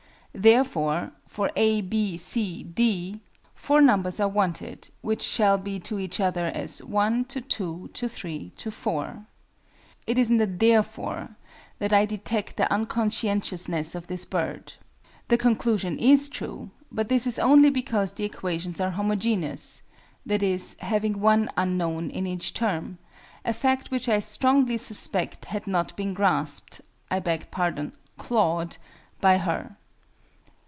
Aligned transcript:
Therefore 0.33 1.11
for 1.27 1.51
A, 1.57 1.81
B, 1.81 2.15
C, 2.15 2.63
D, 2.63 3.19
four 3.53 3.81
numbers 3.81 4.17
are 4.17 4.29
wanted 4.29 4.89
which 5.01 5.21
shall 5.21 5.57
be 5.57 5.77
to 5.81 5.99
each 5.99 6.21
other 6.21 6.45
as 6.45 6.79
1:2:3:4." 6.79 9.25
It 10.07 10.17
is 10.17 10.29
in 10.29 10.37
the 10.37 10.45
"therefore" 10.47 11.31
that 11.79 11.91
I 11.91 12.05
detect 12.05 12.55
the 12.55 12.71
unconscientiousness 12.71 13.93
of 13.93 14.07
this 14.07 14.23
bird. 14.23 14.71
The 15.27 15.37
conclusion 15.37 15.99
is 15.99 16.29
true, 16.29 16.69
but 16.89 17.09
this 17.09 17.27
is 17.27 17.37
only 17.37 17.69
because 17.69 18.13
the 18.13 18.23
equations 18.23 18.79
are 18.79 18.91
"homogeneous" 18.91 19.83
(i.e. 20.29 20.59
having 20.79 21.19
one 21.19 21.49
"unknown" 21.57 22.09
in 22.09 22.25
each 22.25 22.53
term), 22.53 22.99
a 23.43 23.51
fact 23.51 23.91
which 23.91 24.07
I 24.07 24.19
strongly 24.19 24.77
suspect 24.77 25.43
had 25.45 25.67
not 25.67 25.93
been 25.97 26.13
grasped 26.13 26.79
I 27.11 27.19
beg 27.19 27.51
pardon, 27.51 27.91
clawed 28.17 28.77
by 29.19 29.37
her. 29.37 29.75